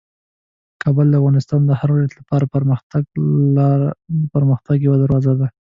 [0.83, 2.43] کابل د افغانستان د هر ولایت لپاره
[3.55, 3.59] د
[4.33, 5.47] پرمختګ یوه دروازه ده.